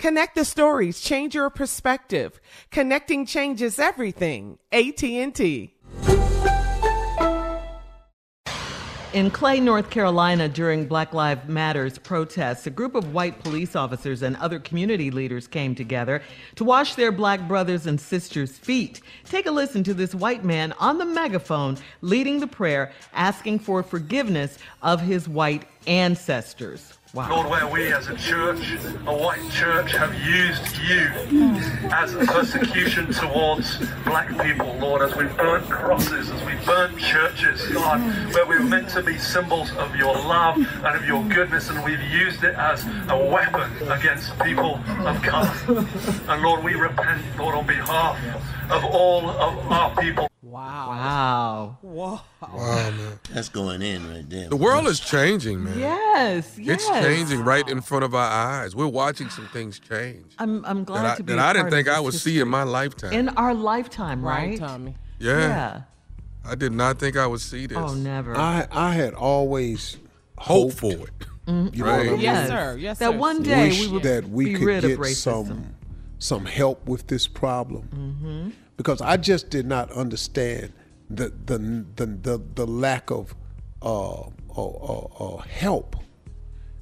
Connect 0.00 0.34
the 0.34 0.46
stories, 0.46 0.98
change 1.02 1.34
your 1.34 1.50
perspective. 1.50 2.40
Connecting 2.70 3.26
changes 3.26 3.78
everything. 3.78 4.58
AT&T. 4.72 5.74
In 9.12 9.30
Cary, 9.30 9.60
North 9.60 9.90
Carolina, 9.90 10.48
during 10.48 10.86
Black 10.86 11.12
Lives 11.12 11.46
Matters 11.46 11.98
protests, 11.98 12.66
a 12.66 12.70
group 12.70 12.94
of 12.94 13.12
white 13.12 13.44
police 13.44 13.76
officers 13.76 14.22
and 14.22 14.36
other 14.36 14.58
community 14.58 15.10
leaders 15.10 15.46
came 15.46 15.74
together 15.74 16.22
to 16.54 16.64
wash 16.64 16.94
their 16.94 17.12
black 17.12 17.46
brothers 17.46 17.84
and 17.86 18.00
sisters' 18.00 18.56
feet. 18.56 19.02
Take 19.24 19.44
a 19.44 19.50
listen 19.50 19.84
to 19.84 19.92
this 19.92 20.14
white 20.14 20.46
man 20.46 20.72
on 20.80 20.96
the 20.96 21.04
megaphone 21.04 21.76
leading 22.00 22.40
the 22.40 22.46
prayer, 22.46 22.90
asking 23.12 23.58
for 23.58 23.82
forgiveness 23.82 24.56
of 24.80 25.02
his 25.02 25.28
white 25.28 25.66
ancestors. 25.86 26.96
Wow. 27.12 27.28
Lord, 27.28 27.50
where 27.50 27.66
we 27.66 27.92
as 27.92 28.06
a 28.06 28.14
church, 28.14 28.60
a 29.04 29.12
white 29.12 29.50
church, 29.50 29.90
have 29.96 30.14
used 30.14 30.78
you 30.78 31.10
as 31.90 32.14
a 32.14 32.20
persecution 32.20 33.12
towards 33.12 33.78
black 34.04 34.28
people, 34.40 34.76
Lord, 34.78 35.02
as 35.02 35.16
we've 35.16 35.36
burnt 35.36 35.68
crosses, 35.68 36.30
as 36.30 36.44
we've 36.44 36.64
burnt 36.64 36.96
churches, 37.00 37.66
God, 37.70 38.00
where 38.32 38.46
we 38.46 38.58
were 38.58 38.64
meant 38.64 38.90
to 38.90 39.02
be 39.02 39.18
symbols 39.18 39.72
of 39.72 39.96
your 39.96 40.14
love 40.14 40.56
and 40.56 40.96
of 40.96 41.04
your 41.04 41.24
goodness, 41.24 41.68
and 41.68 41.82
we've 41.84 42.00
used 42.00 42.44
it 42.44 42.54
as 42.54 42.84
a 43.08 43.16
weapon 43.16 43.72
against 43.90 44.38
people 44.38 44.76
of 45.04 45.20
color. 45.20 45.52
And 46.28 46.42
Lord, 46.42 46.62
we 46.62 46.74
repent, 46.74 47.24
Lord, 47.36 47.56
on 47.56 47.66
behalf 47.66 48.16
of 48.70 48.84
all 48.84 49.28
of 49.28 49.72
our 49.72 49.96
people. 50.00 50.29
Wow. 50.50 50.88
Wow. 50.88 51.78
Wow, 51.82 52.22
Wow, 52.42 52.90
man. 52.90 53.20
That's 53.32 53.48
going 53.48 53.82
in 53.82 54.08
right 54.12 54.28
there. 54.28 54.48
The 54.48 54.56
world 54.56 54.86
is 54.88 54.98
changing, 54.98 55.62
man. 55.62 55.78
Yes, 55.78 56.58
yes. 56.58 56.74
It's 56.76 56.88
changing 56.88 57.44
right 57.44 57.66
in 57.68 57.80
front 57.80 58.04
of 58.04 58.14
our 58.14 58.28
eyes. 58.30 58.74
We're 58.74 58.86
watching 58.88 59.28
some 59.30 59.46
things 59.48 59.78
change 59.78 60.34
I'm, 60.38 60.64
I'm 60.64 60.84
glad 60.84 61.02
that 61.04 61.12
I, 61.12 61.16
to 61.16 61.22
be 61.22 61.32
that 61.34 61.38
a 61.38 61.42
I 61.42 61.52
didn't 61.52 61.70
think 61.70 61.88
I 61.88 61.94
this 61.96 62.02
would 62.04 62.12
history. 62.14 62.32
see 62.32 62.40
in 62.40 62.48
my 62.48 62.64
lifetime. 62.64 63.12
In 63.12 63.28
our 63.30 63.54
lifetime, 63.54 64.22
right? 64.24 64.50
Right, 64.50 64.58
Tommy. 64.58 64.94
yeah. 65.18 65.38
Yeah. 65.38 65.82
I 66.44 66.54
did 66.54 66.72
not 66.72 66.98
think 66.98 67.16
I 67.16 67.26
would 67.26 67.40
see 67.42 67.66
this. 67.66 67.76
Oh, 67.78 67.94
never. 67.94 68.36
I 68.36 68.66
I 68.72 68.92
had 68.94 69.14
always 69.14 69.98
Hope 70.38 70.72
hoped, 70.72 70.78
for 70.80 70.92
it. 71.06 71.26
Mm-hmm. 71.46 71.74
You 71.74 71.84
know 71.84 71.90
what 71.92 72.00
I 72.00 72.10
mean? 72.10 72.20
yes. 72.20 72.48
Sir. 72.48 72.76
Yes, 72.78 72.98
sir. 72.98 73.04
That 73.06 73.12
sir. 73.12 73.18
one 73.18 73.42
day 73.42 73.68
Wish 73.68 73.80
we 73.82 73.88
would 73.88 74.02
that 74.04 74.28
we 74.28 74.44
be 74.46 74.54
could 74.54 74.64
rid 74.66 74.82
get 74.82 74.90
of 74.92 74.98
racism. 74.98 75.46
some 75.46 75.74
some 76.18 76.44
help 76.46 76.86
with 76.88 77.06
this 77.06 77.26
problem 77.26 77.88
mm-hmm. 77.94 78.50
Because 78.80 79.02
I 79.02 79.18
just 79.18 79.50
did 79.50 79.66
not 79.66 79.92
understand 79.92 80.72
the 81.10 81.28
the 81.44 81.58
the 81.96 82.06
the, 82.06 82.42
the 82.54 82.66
lack 82.66 83.10
of 83.10 83.34
uh, 83.82 84.20
uh, 84.20 84.26
uh, 84.56 85.06
uh, 85.20 85.36
help. 85.42 85.96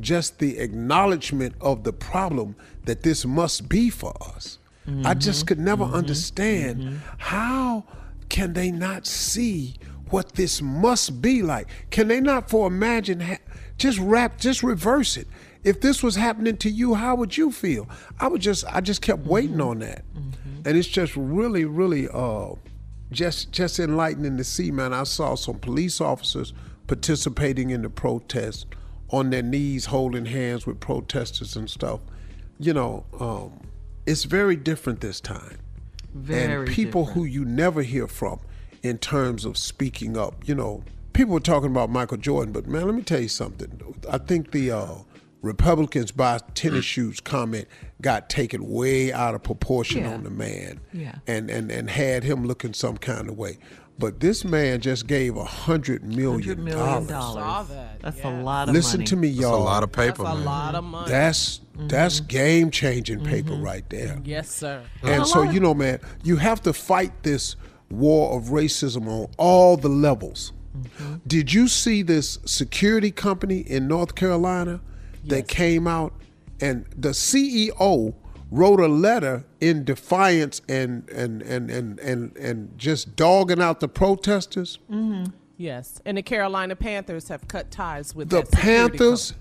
Just 0.00 0.38
the 0.38 0.58
acknowledgement 0.58 1.56
of 1.60 1.82
the 1.82 1.92
problem 1.92 2.54
that 2.84 3.02
this 3.02 3.26
must 3.26 3.68
be 3.68 3.90
for 3.90 4.14
us. 4.36 4.58
I 5.04 5.14
just 5.14 5.48
could 5.48 5.58
never 5.58 5.82
understand 5.84 7.00
how 7.18 7.84
can 8.28 8.52
they 8.52 8.70
not 8.70 9.04
see 9.04 9.74
what 10.10 10.34
this 10.34 10.62
must 10.62 11.20
be 11.20 11.42
like? 11.42 11.66
Can 11.90 12.06
they 12.06 12.20
not 12.20 12.48
for 12.48 12.68
imagine 12.68 13.18
ha- 13.20 13.38
just 13.78 13.98
wrap 13.98 14.38
just 14.38 14.62
reverse 14.62 15.16
it? 15.16 15.26
If 15.64 15.80
this 15.80 16.02
was 16.04 16.14
happening 16.14 16.56
to 16.58 16.70
you, 16.70 16.94
how 16.94 17.16
would 17.16 17.36
you 17.36 17.50
feel? 17.50 17.88
I 18.20 18.28
would 18.28 18.40
just 18.40 18.64
I 18.72 18.80
just 18.80 19.02
kept 19.02 19.26
waiting 19.26 19.60
on 19.60 19.80
that. 19.80 20.04
And 20.64 20.76
it's 20.76 20.88
just 20.88 21.16
really 21.16 21.64
really 21.64 22.08
uh 22.12 22.50
just 23.10 23.52
just 23.52 23.78
enlightening 23.78 24.36
to 24.36 24.44
see, 24.44 24.70
man. 24.70 24.92
I 24.92 25.02
saw 25.04 25.34
some 25.34 25.58
police 25.58 26.00
officers 26.00 26.52
participating 26.86 27.70
in 27.70 27.82
the 27.82 27.90
protest 27.90 28.66
on 29.10 29.30
their 29.30 29.42
knees 29.42 29.86
holding 29.86 30.26
hands 30.26 30.66
with 30.66 30.80
protesters 30.80 31.56
and 31.56 31.68
stuff. 31.68 32.00
You 32.58 32.74
know, 32.74 33.04
um 33.18 33.60
it's 34.06 34.24
very 34.24 34.56
different 34.56 35.00
this 35.00 35.20
time 35.20 35.58
Very 36.14 36.66
and 36.66 36.74
people 36.74 37.04
different. 37.04 37.18
who 37.18 37.24
you 37.24 37.44
never 37.44 37.82
hear 37.82 38.06
from 38.08 38.40
in 38.82 38.98
terms 38.98 39.44
of 39.44 39.56
speaking 39.56 40.16
up. 40.16 40.46
You 40.48 40.54
know, 40.54 40.82
people 41.12 41.34
were 41.34 41.40
talking 41.40 41.70
about 41.70 41.90
Michael 41.90 42.16
Jordan, 42.16 42.52
but 42.52 42.66
man, 42.66 42.86
let 42.86 42.94
me 42.94 43.02
tell 43.02 43.20
you 43.20 43.28
something. 43.28 43.80
I 44.10 44.18
think 44.18 44.52
the 44.52 44.70
uh, 44.72 44.94
Republicans 45.42 46.12
buy 46.12 46.38
tennis 46.54 46.84
shoes 46.84 47.20
comment 47.20 47.66
got 48.02 48.28
taken 48.28 48.68
way 48.68 49.12
out 49.12 49.34
of 49.34 49.42
proportion 49.42 50.02
Yeah. 50.02 50.12
on 50.14 50.24
the 50.24 50.30
man, 50.30 50.80
Yeah. 50.92 51.14
and 51.26 51.50
and 51.50 51.70
and 51.70 51.88
had 51.90 52.24
him 52.24 52.46
looking 52.46 52.74
some 52.74 52.96
kind 52.98 53.28
of 53.28 53.36
way. 53.38 53.58
But 53.98 54.20
this 54.20 54.44
man 54.44 54.80
just 54.80 55.06
gave 55.06 55.36
a 55.36 55.44
hundred 55.44 56.02
million 56.04 56.40
Hundred 56.40 56.58
million 56.58 57.06
dollars. 57.06 57.08
dollars. 57.08 57.68
that, 57.68 58.00
That's 58.00 58.18
yeah. 58.18 58.40
a 58.40 58.42
lot 58.42 58.68
of 58.68 58.74
Listen 58.74 59.00
money. 59.00 59.06
to 59.08 59.16
me, 59.16 59.28
That's 59.28 59.40
y'all. 59.40 59.50
That's 59.52 59.60
a 59.60 59.64
lot 59.64 59.82
of 59.82 59.92
paper, 59.92 60.22
That's 60.22 60.38
a 60.38 60.40
lot 60.42 60.74
of 60.74 60.84
money. 60.84 61.10
That's 61.10 61.60
that's 61.86 62.16
Mm-hmm. 62.20 62.26
game 62.28 62.70
changing 62.70 63.24
paper 63.24 63.54
right 63.54 63.88
there. 63.88 64.20
yes, 64.24 64.50
sir. 64.50 64.82
And 65.02 65.26
so 65.26 65.42
you 65.42 65.60
know, 65.60 65.72
man, 65.74 66.00
you 66.22 66.36
have 66.36 66.60
to 66.62 66.72
fight 66.72 67.22
this 67.22 67.56
war 67.90 68.36
of 68.36 68.44
racism 68.46 69.06
on 69.08 69.28
all 69.38 69.76
the 69.78 69.88
levels. 69.88 70.52
Mm-hmm. 70.76 71.14
Did 71.26 71.52
you 71.52 71.66
see 71.68 72.02
this 72.02 72.38
security 72.46 73.10
company 73.10 73.58
in 73.60 73.88
North 73.88 74.14
Carolina 74.14 74.80
that 75.24 75.48
came 75.48 75.86
out 75.86 76.12
and 76.60 76.86
the 76.96 77.10
CEO 77.10 78.14
wrote 78.50 78.80
a 78.80 78.88
letter 78.88 79.44
in 79.60 79.84
defiance 79.84 80.60
and 80.68 81.08
and 81.10 81.42
and 81.42 81.70
and 81.70 81.98
and, 82.00 82.36
and 82.36 82.78
just 82.78 83.16
dogging 83.16 83.60
out 83.60 83.80
the 83.80 83.88
protesters? 83.88 84.78
Mm-hmm. 84.90 85.32
Yes, 85.56 86.00
and 86.04 86.16
the 86.16 86.22
Carolina 86.22 86.74
Panthers 86.74 87.28
have 87.28 87.46
cut 87.46 87.70
ties 87.70 88.14
with 88.14 88.30
the 88.30 88.42
Panthers 88.42 89.34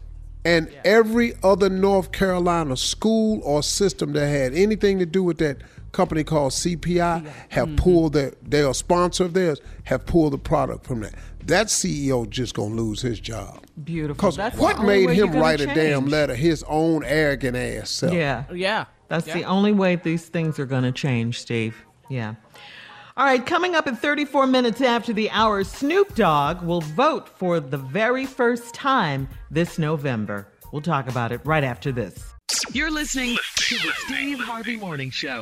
and 0.45 0.69
every 0.85 1.33
other 1.43 1.69
North 1.69 2.11
Carolina 2.11 2.77
school 2.77 3.41
or 3.43 3.61
system 3.63 4.13
that 4.13 4.27
had 4.27 4.53
anything 4.53 4.99
to 4.99 5.05
do 5.05 5.23
with 5.23 5.37
that 5.39 5.57
company 5.91 6.23
called 6.23 6.51
CPI 6.51 7.25
have 7.49 7.67
Mm-hmm. 7.67 7.75
pulled 7.77 8.13
their 8.13 8.33
they're 8.41 8.69
a 8.69 8.73
sponsor 8.73 9.25
of 9.25 9.33
theirs 9.33 9.59
have 9.85 10.05
pulled 10.05 10.33
the 10.33 10.37
product 10.37 10.85
from 10.85 11.01
that. 11.01 11.13
That 11.45 11.67
CEO 11.67 12.29
just 12.29 12.53
gonna 12.53 12.75
lose 12.75 13.01
his 13.01 13.19
job. 13.19 13.63
Beautiful. 13.83 14.15
Because 14.15 14.35
That's 14.35 14.55
the 14.55 14.61
what 14.61 14.83
made 14.83 15.09
him 15.09 15.27
gonna 15.29 15.39
write 15.41 15.61
a 15.61 15.65
damn 15.67 16.07
letter 16.07 16.35
his 16.35 16.63
own 16.67 17.03
arrogant 17.03 17.57
ass 17.57 17.89
self? 17.89 18.13
Yeah. 18.13 18.43
Yeah, 18.53 18.85
That's 19.07 19.25
yeah. 19.27 19.33
the 19.35 19.43
only 19.45 19.71
way 19.71 19.95
these 19.95 20.27
things 20.27 20.59
are 20.59 20.65
going 20.65 20.83
to 20.83 20.91
change, 20.91 21.39
Steve. 21.39 21.75
Yeah. 22.09 22.35
All 23.17 23.25
right, 23.25 23.43
coming 23.45 23.75
up 23.75 23.87
in 23.87 23.95
34 23.95 24.47
minutes 24.47 24.79
after 24.81 25.11
the 25.11 25.29
hour, 25.31 25.63
Snoop 25.63 26.15
Dogg 26.15 26.61
will 26.61 26.81
vote 26.81 27.27
for 27.27 27.59
the 27.59 27.77
very 27.77 28.25
first 28.25 28.73
time 28.73 29.27
this 29.51 29.77
November. 29.79 30.47
We'll 30.71 30.81
talk 30.81 31.09
about 31.09 31.31
it 31.31 31.41
right 31.43 31.63
after 31.63 31.91
this. 31.91 32.33
You're 32.71 32.91
listening 32.91 33.35
to 33.55 33.75
the 33.75 33.91
Steve 34.05 34.39
Harvey 34.39 34.77
Morning 34.77 35.09
Show. 35.09 35.41